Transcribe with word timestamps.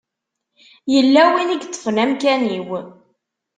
Yella 0.93 1.23
win 1.31 1.49
i 1.51 1.55
yeṭṭfen 1.57 2.01
amkan-iw. 2.03 2.69